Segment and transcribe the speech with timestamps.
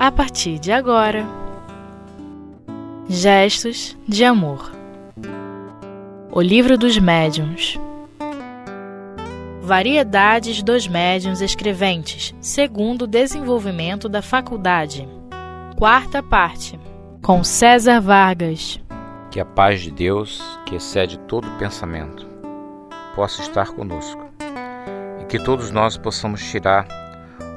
[0.00, 1.26] a partir de agora.
[3.06, 4.72] Gestos de Amor
[6.32, 7.78] O Livro dos Médiuns
[9.60, 15.06] Variedades dos médiuns escreventes, segundo o desenvolvimento da faculdade.
[15.76, 16.80] Quarta parte,
[17.22, 18.80] com César Vargas.
[19.30, 22.26] Que a paz de Deus, que excede todo pensamento,
[23.14, 24.30] possa estar conosco
[25.20, 26.88] e que todos nós possamos tirar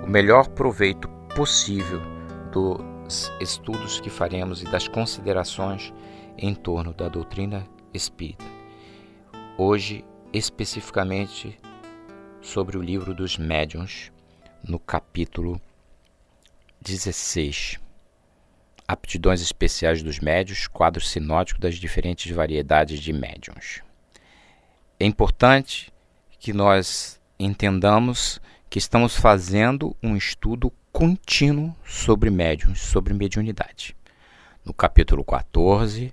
[0.05, 2.12] o melhor proveito possível
[2.53, 5.91] dos estudos que faremos e das considerações
[6.37, 8.45] em torno da doutrina espírita.
[9.57, 11.59] Hoje, especificamente,
[12.41, 14.11] sobre o livro dos médiuns,
[14.63, 15.59] no capítulo
[16.79, 17.79] 16.
[18.87, 23.81] Aptidões especiais dos médiuns, quadro sinótico das diferentes variedades de médiuns.
[24.99, 25.91] É importante
[26.39, 28.39] que nós entendamos
[28.73, 33.95] que estamos fazendo um estudo contínuo sobre médiuns, sobre mediunidade.
[34.65, 36.11] No capítulo 14,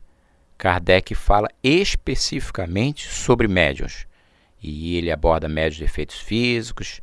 [0.58, 4.06] Kardec fala especificamente sobre médiuns,
[4.62, 7.00] e ele aborda médios de efeitos físicos.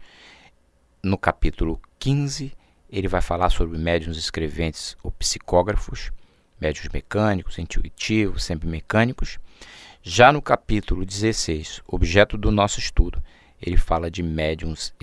[1.02, 2.54] No capítulo 15,
[2.88, 6.12] ele vai falar sobre médios escreventes ou psicógrafos,
[6.62, 9.40] médios mecânicos, intuitivos, sempre mecânicos.
[10.04, 13.24] Já no capítulo 16, objeto do nosso estudo,
[13.60, 14.94] ele fala de médiums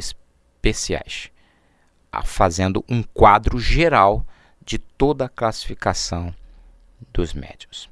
[0.65, 1.31] especiais,
[2.25, 4.25] fazendo um quadro geral
[4.65, 6.35] de toda a classificação
[7.13, 7.89] dos médiums.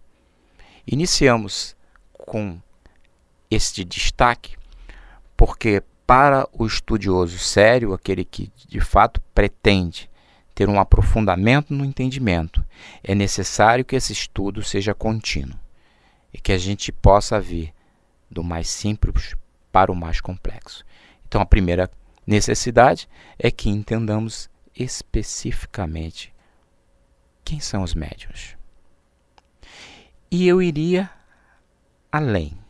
[0.87, 1.77] Iniciamos
[2.13, 2.59] com
[3.51, 4.57] este destaque,
[5.37, 10.09] porque para o estudioso sério, aquele que de fato pretende
[10.55, 12.65] ter um aprofundamento no entendimento,
[13.03, 15.59] é necessário que esse estudo seja contínuo
[16.33, 17.73] e que a gente possa vir
[18.31, 19.35] do mais simples
[19.71, 20.85] para o mais complexo.
[21.27, 21.91] Então, a primeira
[22.27, 26.33] necessidade é que entendamos especificamente
[27.45, 28.57] quem são os médios.
[30.31, 31.11] E eu iria
[32.11, 32.63] além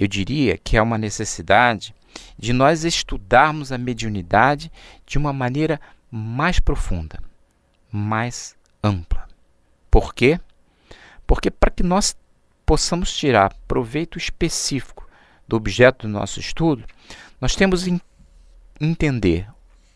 [0.00, 1.94] eu diria que é uma necessidade
[2.38, 4.72] de nós estudarmos a mediunidade
[5.04, 5.78] de uma maneira
[6.10, 7.22] mais profunda,
[7.92, 9.28] mais ampla.
[9.90, 10.40] Por quê?
[11.26, 12.16] Porque para que nós
[12.64, 15.06] possamos tirar proveito específico
[15.46, 16.84] do objeto do nosso estudo,
[17.40, 18.00] nós temos que
[18.80, 19.48] entender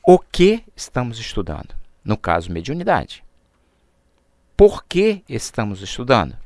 [0.02, 1.74] o que estamos estudando.
[2.04, 3.24] No caso, mediunidade.
[4.56, 6.36] Por que estamos estudando?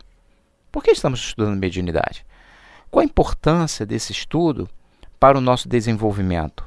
[0.73, 2.25] Por que estamos estudando mediunidade?
[2.91, 4.69] Qual a importância desse estudo
[5.21, 6.65] para o nosso desenvolvimento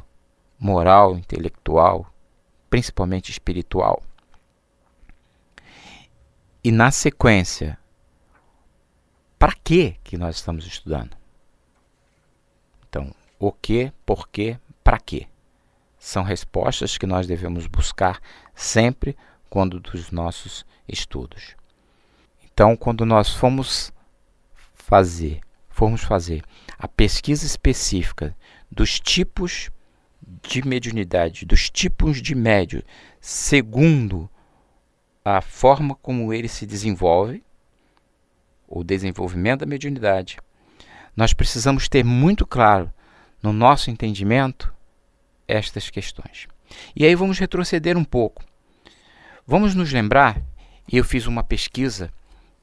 [0.60, 2.14] moral, intelectual,
[2.70, 4.04] principalmente espiritual?
[6.64, 7.78] E na sequência,
[9.40, 11.18] para que que nós estamos estudando?
[12.88, 15.28] Então, o que, por quê, para quê?
[15.98, 18.22] São respostas que nós devemos buscar
[18.54, 19.18] sempre
[19.50, 21.56] quando dos nossos estudos.
[22.44, 23.92] Então, quando nós fomos
[24.54, 26.44] fazer formos fazer
[26.78, 28.36] a pesquisa específica
[28.70, 29.72] dos tipos
[30.22, 32.84] de mediunidade, dos tipos de médio,
[33.20, 34.30] segundo
[35.26, 37.44] a forma como ele se desenvolve,
[38.68, 40.38] o desenvolvimento da mediunidade,
[41.16, 42.94] nós precisamos ter muito claro
[43.42, 44.74] no nosso entendimento
[45.48, 46.48] estas questões.
[46.96, 48.44] E aí vamos retroceder um pouco.
[49.46, 50.42] Vamos nos lembrar,
[50.92, 52.12] e eu fiz uma pesquisa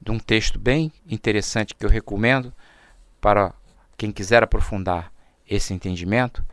[0.01, 2.53] de um texto bem interessante que eu recomendo,
[3.19, 3.53] para
[3.97, 5.11] quem quiser aprofundar
[5.47, 6.43] esse entendimento,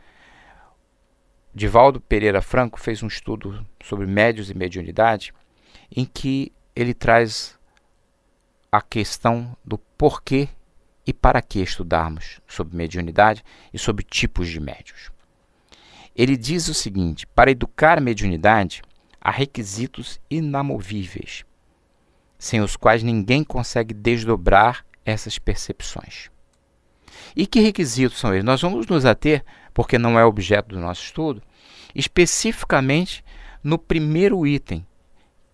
[1.53, 5.33] Divaldo Pereira Franco fez um estudo sobre médios e mediunidade,
[5.95, 7.57] em que ele traz
[8.71, 10.49] a questão do porquê
[11.07, 13.41] e para que estudarmos sobre mediunidade
[13.73, 15.09] e sobre tipos de médios.
[16.13, 18.81] Ele diz o seguinte: para educar a mediunidade,
[19.21, 21.45] há requisitos inamovíveis,
[22.37, 26.29] sem os quais ninguém consegue desdobrar essas percepções.
[27.33, 28.43] E que requisitos são eles?
[28.43, 31.41] Nós vamos nos ater, porque não é objeto do nosso estudo,
[31.95, 33.23] especificamente
[33.63, 34.85] no primeiro item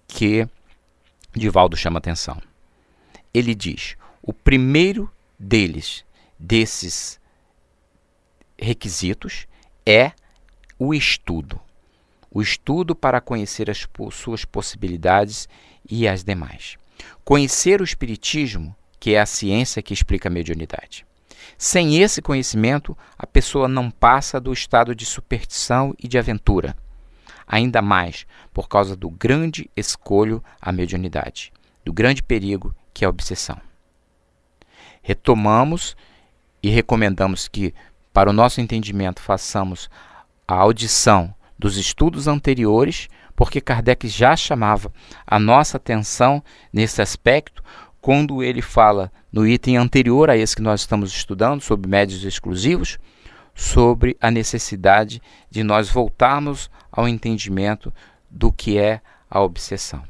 [0.07, 0.47] que
[1.35, 2.41] Divaldo chama atenção.
[3.31, 5.12] Ele diz: o primeiro
[5.43, 6.05] deles,
[6.39, 7.19] desses
[8.57, 9.45] requisitos,
[9.85, 10.13] é
[10.79, 11.59] o estudo.
[12.31, 15.47] O estudo para conhecer as suas possibilidades
[15.87, 16.77] e as demais.
[17.23, 21.05] Conhecer o Espiritismo, que é a ciência que explica a mediunidade.
[21.57, 26.75] Sem esse conhecimento, a pessoa não passa do estado de superstição e de aventura.
[27.45, 31.51] Ainda mais por causa do grande escolho à mediunidade,
[31.83, 33.59] do grande perigo que é a obsessão.
[35.03, 35.95] Retomamos
[36.63, 37.73] e recomendamos que,
[38.11, 39.89] para o nosso entendimento, façamos
[40.47, 44.91] a audição dos estudos anteriores, porque Kardec já chamava
[45.27, 46.41] a nossa atenção
[46.71, 47.63] nesse aspecto
[48.01, 52.97] quando ele fala no item anterior a esse que nós estamos estudando, sobre médios exclusivos,
[53.55, 57.93] sobre a necessidade de nós voltarmos ao entendimento
[58.29, 60.03] do que é a obsessão.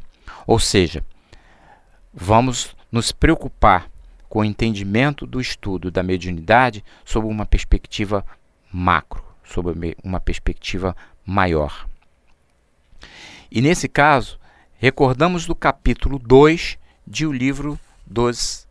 [0.46, 1.04] Ou seja,
[2.14, 3.90] vamos nos preocupar
[4.34, 8.26] com o entendimento do estudo da mediunidade sob uma perspectiva
[8.72, 11.88] macro, sob uma perspectiva maior.
[13.52, 14.40] E nesse caso,
[14.80, 18.68] recordamos do capítulo 2 de O Livro dos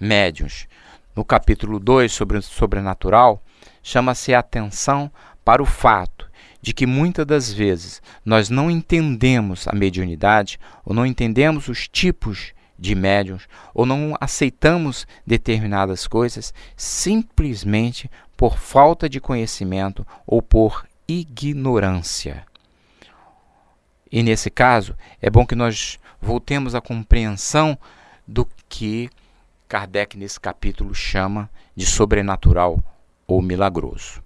[0.00, 0.68] Médiuns.
[1.16, 3.42] No capítulo 2 sobre o sobrenatural,
[3.82, 5.10] chama-se a atenção
[5.44, 6.30] para o fato
[6.62, 12.54] de que muitas das vezes nós não entendemos a mediunidade ou não entendemos os tipos
[12.80, 22.46] de médiums ou não aceitamos determinadas coisas simplesmente por falta de conhecimento ou por ignorância.
[24.10, 27.78] E nesse caso, é bom que nós voltemos à compreensão
[28.26, 29.10] do que
[29.68, 32.82] Kardec, nesse capítulo, chama de sobrenatural
[33.26, 34.22] ou milagroso.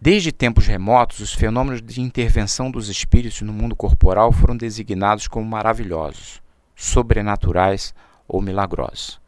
[0.00, 5.46] Desde tempos remotos, os fenômenos de intervenção dos espíritos no mundo corporal foram designados como
[5.46, 6.41] maravilhosos,
[6.82, 7.94] sobrenaturais
[8.26, 9.20] ou milagrosos.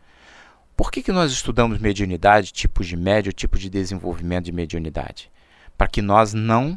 [0.76, 5.30] Por que, que nós estudamos mediunidade, tipos de médio, tipo de desenvolvimento de mediunidade?
[5.78, 6.76] Para que nós não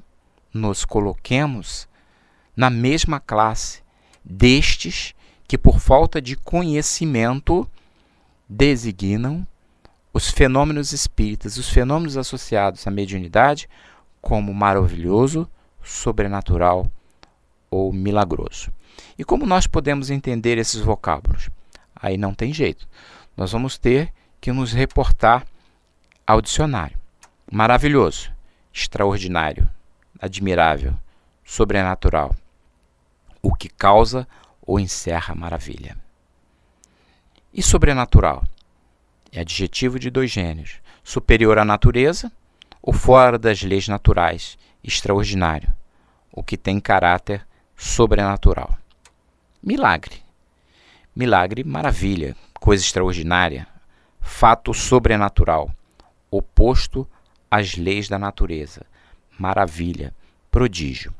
[0.53, 1.87] nos coloquemos
[2.55, 3.81] na mesma classe
[4.23, 5.15] destes
[5.47, 7.67] que, por falta de conhecimento,
[8.47, 9.47] designam
[10.13, 13.67] os fenômenos espíritas, os fenômenos associados à mediunidade,
[14.21, 15.49] como maravilhoso,
[15.83, 16.91] sobrenatural
[17.71, 18.71] ou milagroso.
[19.17, 21.49] E como nós podemos entender esses vocábulos?
[21.95, 22.87] Aí não tem jeito.
[23.35, 25.45] Nós vamos ter que nos reportar
[26.25, 26.97] ao dicionário.
[27.51, 28.31] Maravilhoso,
[28.73, 29.69] extraordinário,
[30.19, 30.93] admirável,
[31.43, 32.35] sobrenatural
[33.47, 34.27] o que causa
[34.61, 35.97] ou encerra maravilha.
[37.53, 38.43] E sobrenatural?
[39.31, 42.29] É adjetivo de dois gêneros: superior à natureza
[42.81, 45.73] ou fora das leis naturais, extraordinário,
[46.31, 47.45] o que tem caráter
[47.75, 48.77] sobrenatural.
[49.61, 50.21] Milagre.
[51.15, 53.67] Milagre, maravilha, coisa extraordinária,
[54.21, 55.71] fato sobrenatural,
[56.29, 57.07] oposto
[57.49, 58.85] às leis da natureza,
[59.37, 60.13] maravilha,
[60.51, 61.13] prodígio.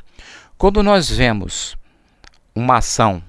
[0.58, 1.78] Quando nós vemos
[2.58, 3.22] uma ação.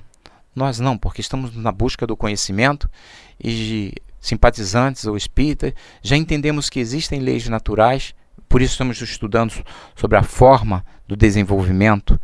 [0.56, 2.90] Nós não, porque estamos na busca do conhecimento
[3.38, 5.72] e simpatizantes ou espíritas,
[6.02, 8.14] já entendemos que existem leis naturais,
[8.48, 9.52] por isso estamos estudando
[9.94, 12.20] sobre a forma do desenvolvimento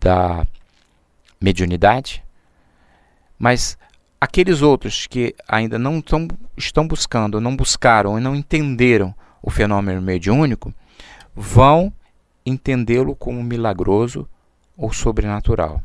[0.00, 0.44] da
[1.40, 2.24] mediunidade.
[3.38, 3.76] Mas
[4.20, 10.02] aqueles outros que ainda não tão, estão buscando, não buscaram e não entenderam o fenômeno
[10.02, 10.74] mediúnico,
[11.34, 11.92] vão
[12.44, 14.28] entendê-lo como milagroso
[14.76, 15.82] ou sobrenatural.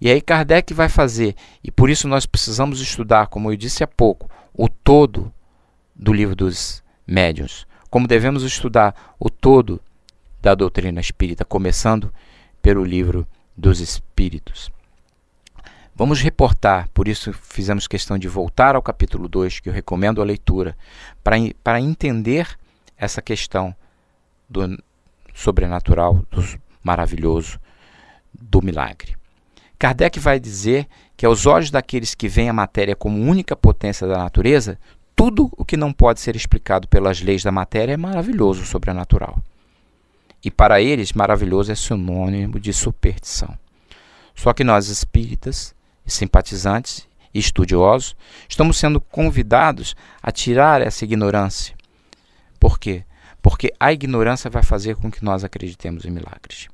[0.00, 3.86] E aí Kardec vai fazer, e por isso nós precisamos estudar, como eu disse há
[3.86, 5.32] pouco, o todo
[5.94, 9.80] do livro dos médiuns, como devemos estudar o todo
[10.42, 12.12] da doutrina espírita, começando
[12.60, 14.70] pelo livro dos espíritos.
[15.96, 20.24] Vamos reportar, por isso fizemos questão de voltar ao capítulo 2, que eu recomendo a
[20.24, 20.76] leitura,
[21.22, 22.48] para, para entender
[22.96, 23.74] essa questão
[24.48, 24.76] do
[25.32, 26.42] sobrenatural, do
[26.82, 27.60] maravilhoso,
[28.32, 29.16] do milagre.
[29.78, 34.18] Kardec vai dizer que aos olhos daqueles que veem a matéria como única potência da
[34.18, 34.78] natureza,
[35.14, 39.38] tudo o que não pode ser explicado pelas leis da matéria é maravilhoso, sobrenatural.
[40.44, 43.58] E para eles, maravilhoso é sinônimo de superstição.
[44.34, 45.74] Só que nós, espíritas,
[46.04, 48.14] simpatizantes e estudiosos,
[48.48, 51.74] estamos sendo convidados a tirar essa ignorância.
[52.60, 53.04] Por quê?
[53.40, 56.68] Porque a ignorância vai fazer com que nós acreditemos em milagres.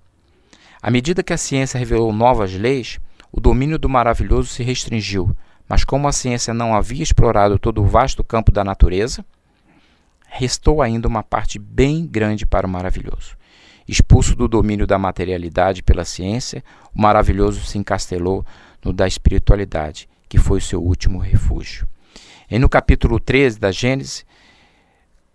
[0.82, 2.98] À medida que a ciência revelou novas leis,
[3.30, 5.36] o domínio do maravilhoso se restringiu,
[5.68, 9.24] mas como a ciência não havia explorado todo o vasto campo da natureza,
[10.26, 13.39] restou ainda uma parte bem grande para o maravilhoso.
[13.90, 16.62] Expulso do domínio da materialidade pela ciência,
[16.94, 18.44] o maravilhoso se encastelou
[18.84, 21.88] no da espiritualidade, que foi o seu último refúgio.
[22.48, 24.24] E no capítulo 13 da Gênesis,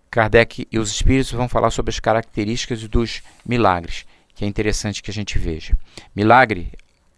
[0.10, 5.10] Kardec e os espíritos vão falar sobre as características dos milagres que é interessante que
[5.10, 5.76] a gente veja.
[6.14, 6.72] Milagre,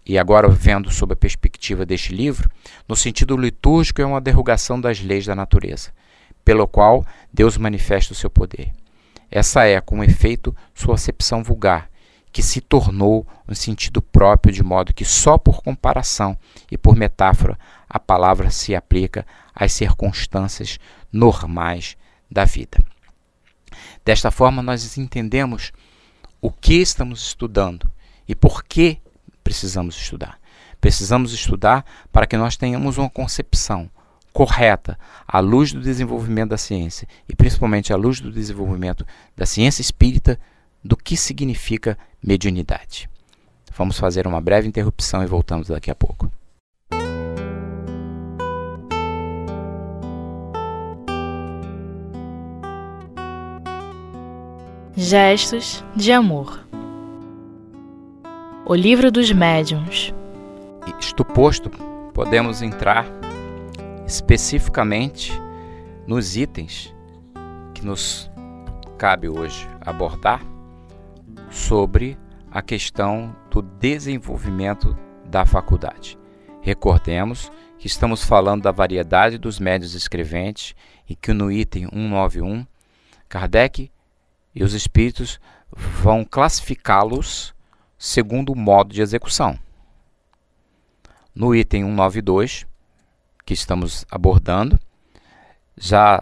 [0.05, 2.49] e agora vendo sob a perspectiva deste livro,
[2.87, 5.91] no sentido litúrgico é uma derrogação das leis da natureza,
[6.45, 8.71] pelo qual Deus manifesta o seu poder.
[9.29, 11.89] Essa é, com efeito, sua acepção vulgar,
[12.31, 16.37] que se tornou um sentido próprio, de modo que só por comparação
[16.71, 17.57] e por metáfora
[17.89, 20.77] a palavra se aplica às circunstâncias
[21.11, 21.97] normais
[22.29, 22.83] da vida.
[24.05, 25.71] Desta forma, nós entendemos
[26.41, 27.89] o que estamos estudando
[28.27, 28.99] E por que
[29.43, 30.39] precisamos estudar?
[30.81, 33.89] Precisamos estudar para que nós tenhamos uma concepção
[34.37, 39.03] correta à luz do desenvolvimento da ciência e principalmente à luz do desenvolvimento
[39.35, 40.39] da ciência espírita
[40.83, 43.09] do que significa mediunidade.
[43.75, 46.31] Vamos fazer uma breve interrupção e voltamos daqui a pouco.
[54.95, 56.63] Gestos de amor.
[58.67, 60.13] O livro dos médiuns.
[60.99, 61.71] Isto posto,
[62.13, 63.07] podemos entrar
[64.07, 65.33] especificamente
[66.07, 66.95] nos itens
[67.73, 68.31] que nos
[68.97, 70.41] cabe hoje abordar
[71.51, 72.17] sobre
[72.49, 76.17] a questão do desenvolvimento da faculdade.
[76.61, 80.73] Recordemos que estamos falando da variedade dos médios escreventes
[81.07, 82.65] e que no item 191,
[83.27, 83.91] Kardec
[84.55, 85.37] e os espíritos
[85.69, 87.53] vão classificá-los
[87.97, 89.59] segundo o modo de execução.
[91.35, 92.65] No item 192,
[93.47, 94.77] que estamos abordando,
[95.77, 96.21] já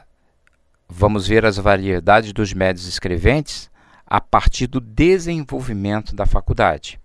[0.88, 3.68] vamos ver as variedades dos médios escreventes
[4.06, 7.00] a partir do desenvolvimento da faculdade.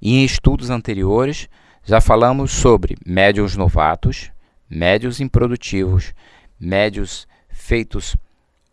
[0.00, 1.48] E em estudos anteriores,
[1.82, 4.30] já falamos sobre médios novatos,
[4.70, 6.14] médios improdutivos,
[6.60, 8.16] médios feitos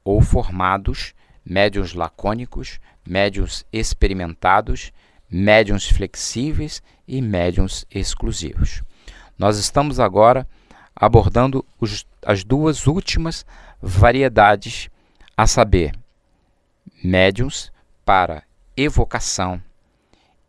[0.04, 4.94] ou formados médiuns lacônicos, médiuns experimentados,
[5.28, 8.84] médiuns flexíveis e médiuns exclusivos.
[9.40, 10.48] Nós estamos agora
[10.96, 13.46] abordando os, as duas últimas
[13.82, 14.90] variedades,
[15.36, 15.94] a saber,
[17.04, 17.72] médiuns
[18.06, 18.44] para
[18.78, 19.62] evocação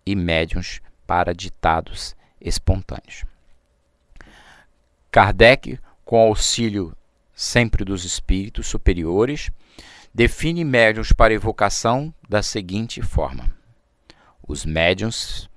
[0.04, 3.24] e médiuns para ditados espontâneos.
[5.10, 6.96] Kardec, com auxílio
[7.34, 9.50] sempre dos espíritos superiores,
[10.12, 13.50] define médiuns para evocação da seguinte forma:
[14.46, 15.48] os médiuns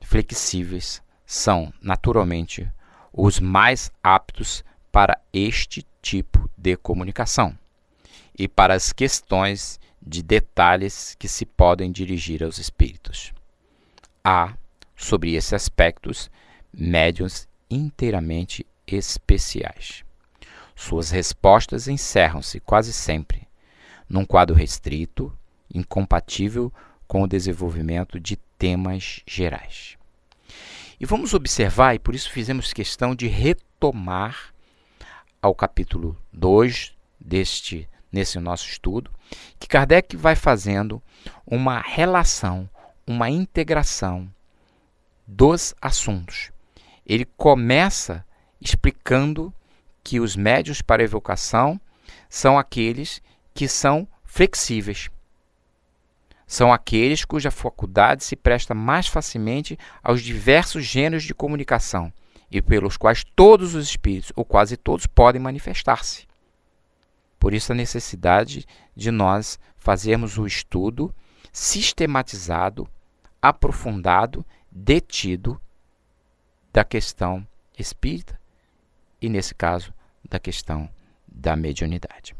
[0.00, 2.70] flexíveis são, naturalmente,
[3.12, 7.56] os mais aptos para este tipo de comunicação
[8.38, 13.32] e para as questões de detalhes que se podem dirigir aos espíritos.
[14.24, 14.54] Há,
[14.96, 16.30] sobre esses aspectos,
[16.72, 20.04] médiuns inteiramente especiais.
[20.74, 23.46] Suas respostas encerram-se quase sempre
[24.12, 25.32] num quadro restrito,
[25.72, 26.70] incompatível
[27.08, 29.96] com o desenvolvimento de temas gerais.
[31.02, 34.54] E vamos observar, e por isso fizemos questão de retomar
[35.42, 39.10] ao capítulo 2 deste nesse nosso estudo,
[39.58, 41.02] que Kardec vai fazendo
[41.44, 42.70] uma relação,
[43.04, 44.32] uma integração
[45.26, 46.52] dos assuntos.
[47.04, 48.24] Ele começa
[48.60, 49.52] explicando
[50.04, 51.80] que os médios para evocação
[52.28, 53.20] são aqueles
[53.52, 55.10] que são flexíveis.
[56.52, 62.12] São aqueles cuja faculdade se presta mais facilmente aos diversos gêneros de comunicação
[62.50, 66.28] e pelos quais todos os espíritos, ou quase todos, podem manifestar-se.
[67.38, 71.14] Por isso, a necessidade de nós fazermos o estudo
[71.50, 72.86] sistematizado,
[73.40, 75.58] aprofundado, detido
[76.70, 78.38] da questão espírita
[79.22, 79.90] e, nesse caso,
[80.28, 80.86] da questão
[81.26, 82.36] da mediunidade.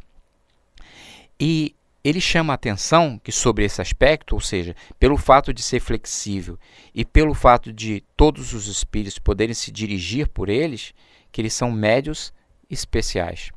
[1.41, 5.81] E ele chama a atenção que sobre esse aspecto, ou seja, pelo fato de ser
[5.81, 6.59] flexível
[6.95, 10.93] e pelo fato de todos os espíritos poderem se dirigir por eles,
[11.31, 12.33] que eles são médios
[12.69, 13.51] especiais.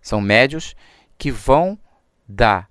[0.00, 0.76] São médios
[1.18, 1.78] que vão
[2.28, 2.70] dar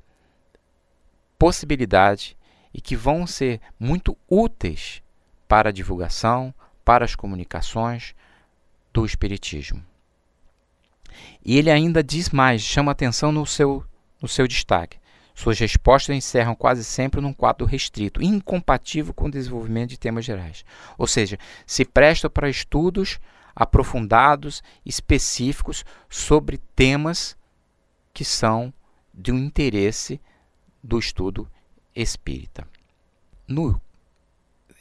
[1.38, 2.38] possibilidade
[2.74, 5.02] e que vão ser muito úteis
[5.48, 6.54] para a divulgação,
[6.86, 8.16] para as comunicações
[8.94, 9.84] do espiritismo.
[11.44, 13.84] E ele ainda diz mais, chama atenção no seu,
[14.22, 15.00] no seu destaque.
[15.34, 20.66] Suas respostas encerram quase sempre num quadro restrito, incompatível com o desenvolvimento de temas gerais.
[20.98, 23.20] Ou seja, se presta para estudos
[23.56, 27.38] aprofundados, específicos sobre temas
[28.14, 28.74] que são
[29.14, 30.20] de um interesse
[30.84, 31.48] do estudo
[31.96, 32.68] espírita.
[33.48, 33.80] No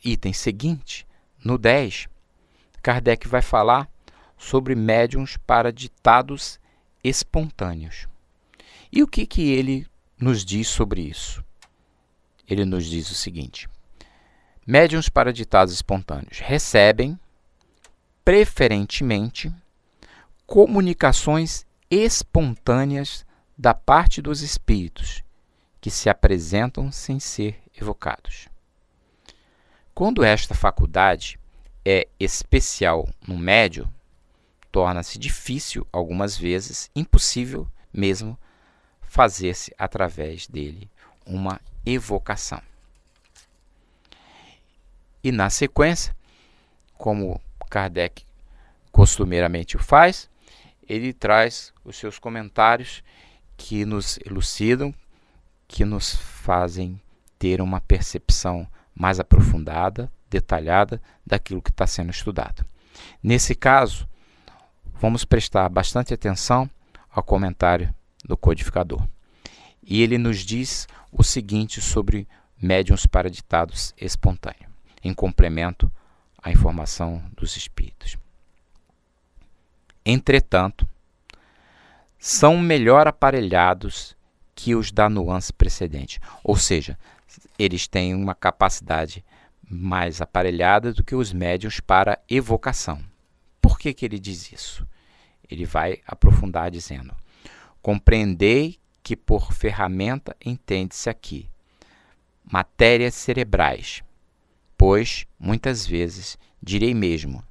[0.05, 1.07] item seguinte,
[1.45, 2.09] no 10,
[2.83, 3.90] Kardec vai falar
[4.38, 6.61] sobre médiums para ditados
[7.02, 8.07] espontâneos.
[8.93, 9.87] E o que, que ele
[10.19, 11.45] nos diz sobre isso?
[12.49, 13.69] Ele nos diz o seguinte:
[14.66, 17.19] médiums para ditados espontâneos recebem,
[18.25, 19.52] preferentemente,
[20.47, 23.25] comunicações espontâneas
[23.57, 25.23] da parte dos espíritos
[25.81, 28.49] que se apresentam sem ser evocados.
[29.95, 31.38] Quando esta faculdade
[31.85, 33.88] é especial no médio,
[34.71, 38.38] torna-se difícil, algumas vezes impossível mesmo,
[39.07, 40.91] fazer-se através dele
[41.25, 42.61] uma evocação.
[45.23, 46.15] E na sequência,
[46.97, 48.25] como Kardec
[48.93, 50.31] costumeiramente o faz,
[50.89, 53.03] ele traz os seus comentários
[53.57, 54.95] que nos elucidam,
[55.67, 57.01] que nos fazem
[57.39, 62.65] ter uma percepção mais aprofundada, detalhada daquilo que está sendo estudado.
[63.23, 64.09] Nesse caso,
[64.95, 66.71] vamos prestar bastante atenção
[67.11, 67.95] ao comentário
[68.26, 69.06] do codificador.
[69.83, 72.26] E ele nos diz o seguinte sobre
[72.61, 74.71] médiums para ditados espontâneos,
[75.02, 75.90] em complemento
[76.42, 78.16] à informação dos espíritos.
[80.04, 80.88] Entretanto,
[82.18, 84.16] são melhor aparelhados
[84.54, 86.99] que os da nuance precedente, ou seja,
[87.59, 89.25] eles têm uma capacidade
[89.68, 93.00] mais aparelhada do que os médiums para evocação.
[93.61, 94.87] Por que, que ele diz isso?
[95.50, 97.14] Ele vai aprofundar dizendo:
[97.87, 101.49] Compreendei que por ferramenta entende-se aqui
[102.43, 104.02] matérias cerebrais,
[104.76, 107.45] pois muitas vezes, direi mesmo,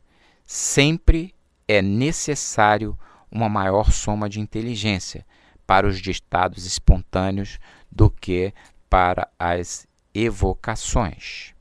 [0.45, 1.33] sempre
[1.65, 2.99] é necessário
[3.31, 5.25] uma maior soma de inteligência
[5.65, 7.57] para os ditados espontâneos
[7.89, 8.53] do que
[8.89, 11.53] para as evocações.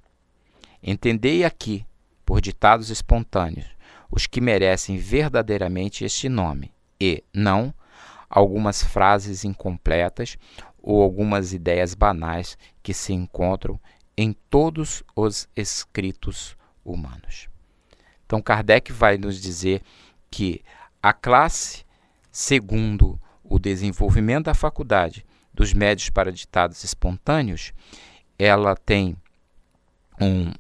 [0.83, 1.87] Entendei aqui,
[2.27, 3.69] por ditados espontâneos,
[4.11, 7.73] os que merecem verdadeiramente este nome, e não
[8.35, 10.37] algumas frases incompletas
[10.83, 13.81] ou algumas ideias banais que se encontram
[14.17, 17.49] em todos os escritos humanos.
[18.27, 19.83] Então, Kardec vai nos dizer
[20.29, 20.63] que
[21.01, 21.85] a classe,
[22.33, 27.73] segundo o desenvolvimento da faculdade dos médios para ditados espontâneos,
[28.37, 29.17] ela tem
[30.21, 30.53] um,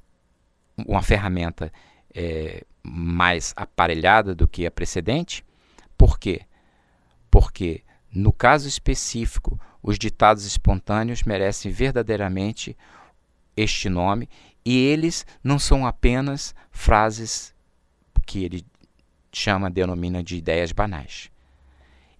[0.86, 1.72] uma ferramenta
[2.14, 5.44] é, mais aparelhada do que a precedente.
[5.98, 6.42] Por quê?
[7.34, 12.76] Porque, no caso específico, os ditados espontâneos merecem verdadeiramente
[13.56, 14.28] este nome
[14.64, 17.52] e eles não são apenas frases
[18.24, 18.64] que ele
[19.32, 21.28] chama, denomina de ideias banais.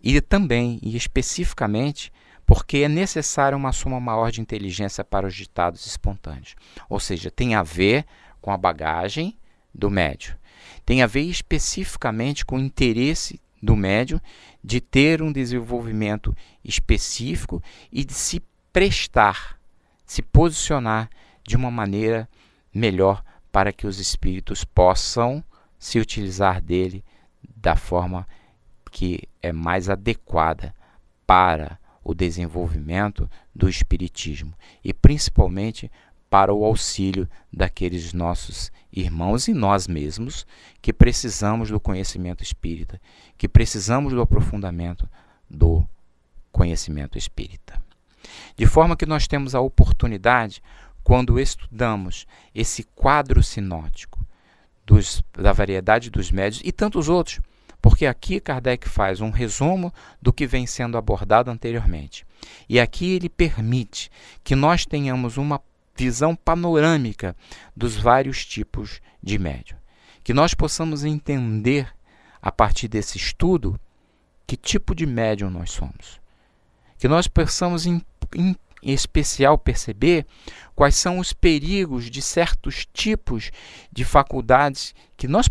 [0.02, 2.12] E também, e especificamente,
[2.44, 6.56] porque é necessária uma soma maior de inteligência para os ditados espontâneos.
[6.88, 8.04] Ou seja, tem a ver
[8.40, 9.38] com a bagagem
[9.72, 10.36] do médio.
[10.84, 14.20] Tem a ver especificamente com o interesse do médio
[14.62, 19.58] de ter um desenvolvimento específico e de se prestar,
[20.04, 21.08] se posicionar
[21.42, 22.28] de uma maneira
[22.72, 25.42] melhor para que os espíritos possam
[25.78, 27.02] se utilizar dele
[27.56, 28.26] da forma
[28.90, 30.74] que é mais adequada
[31.26, 34.54] para o desenvolvimento do espiritismo.
[34.84, 35.90] E principalmente
[36.34, 40.44] para o auxílio daqueles nossos irmãos e nós mesmos
[40.82, 43.00] que precisamos do conhecimento espírita,
[43.38, 45.08] que precisamos do aprofundamento
[45.48, 45.86] do
[46.50, 47.80] conhecimento espírita.
[48.56, 50.60] De forma que nós temos a oportunidade,
[51.04, 54.26] quando estudamos esse quadro sinótico
[54.84, 57.38] dos, da variedade dos médios e tantos outros,
[57.80, 62.26] porque aqui Kardec faz um resumo do que vem sendo abordado anteriormente.
[62.68, 64.10] E aqui ele permite
[64.42, 65.60] que nós tenhamos uma
[65.96, 67.36] visão panorâmica
[67.76, 69.78] dos vários tipos de médium.
[70.22, 71.88] Que nós possamos entender,
[72.40, 73.78] a partir desse estudo,
[74.46, 76.20] que tipo de médium nós somos.
[76.98, 78.02] Que nós possamos, em,
[78.34, 80.26] em especial, perceber
[80.74, 83.50] quais são os perigos de certos tipos
[83.92, 85.48] de faculdades que nós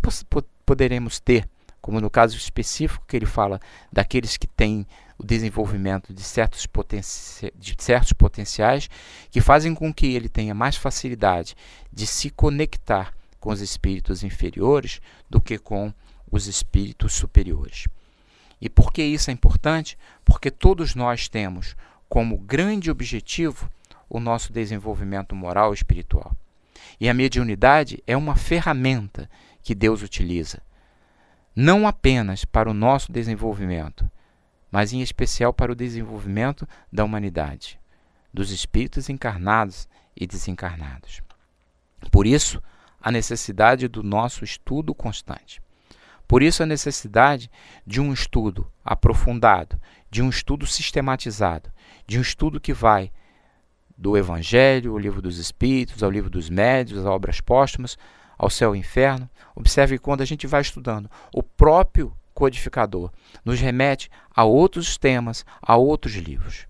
[0.64, 1.48] poderemos ter,
[1.80, 3.60] como no caso específico que ele fala
[3.92, 4.86] daqueles que têm
[5.18, 6.66] o desenvolvimento de certos,
[7.54, 8.88] de certos potenciais
[9.30, 11.56] que fazem com que ele tenha mais facilidade
[11.92, 15.92] de se conectar com os espíritos inferiores do que com
[16.30, 17.86] os espíritos superiores.
[18.60, 19.98] E por que isso é importante?
[20.24, 21.76] Porque todos nós temos
[22.08, 23.70] como grande objetivo
[24.08, 26.34] o nosso desenvolvimento moral e espiritual.
[27.00, 29.28] E a mediunidade é uma ferramenta
[29.62, 30.62] que Deus utiliza,
[31.54, 34.08] não apenas para o nosso desenvolvimento,
[34.74, 37.78] mas em especial para o desenvolvimento da humanidade,
[38.32, 41.22] dos espíritos encarnados e desencarnados.
[42.10, 42.60] Por isso,
[43.00, 45.62] a necessidade do nosso estudo constante.
[46.26, 47.48] Por isso, a necessidade
[47.86, 51.70] de um estudo aprofundado, de um estudo sistematizado,
[52.04, 53.12] de um estudo que vai
[53.96, 57.96] do Evangelho, o livro dos Espíritos, ao livro dos Médios, às obras póstumas,
[58.36, 59.30] ao céu e inferno.
[59.54, 63.10] Observe que quando a gente vai estudando o próprio codificador,
[63.44, 66.66] nos remete a outros temas, a outros livros.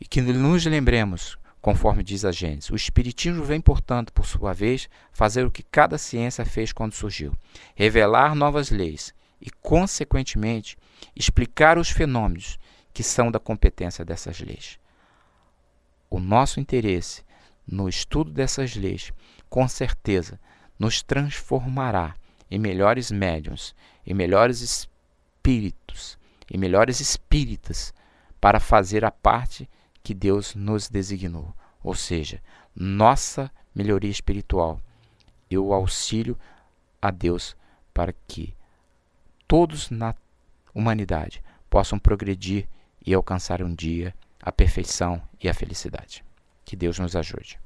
[0.00, 4.88] E que nos lembremos, conforme diz a Gênesis, o Espiritismo vem, portanto, por sua vez,
[5.12, 7.36] fazer o que cada ciência fez quando surgiu:
[7.74, 10.76] revelar novas leis e, consequentemente,
[11.14, 12.58] explicar os fenômenos
[12.92, 14.78] que são da competência dessas leis.
[16.08, 17.22] O nosso interesse
[17.66, 19.12] no estudo dessas leis
[19.48, 20.38] com certeza
[20.78, 22.14] nos transformará
[22.50, 23.74] em melhores médiums,
[24.06, 24.60] em melhores
[25.42, 26.16] espíritos,
[26.48, 27.92] em melhores espíritas
[28.40, 29.68] para fazer a parte
[30.02, 31.52] que Deus nos designou,
[31.82, 32.40] ou seja,
[32.74, 34.80] nossa melhoria espiritual
[35.50, 36.38] e o auxílio
[37.00, 37.56] a Deus
[37.92, 38.54] para que
[39.48, 40.14] todos na
[40.72, 42.68] humanidade possam progredir
[43.04, 46.24] e alcançar um dia a perfeição e a felicidade.
[46.64, 47.61] Que Deus nos ajude.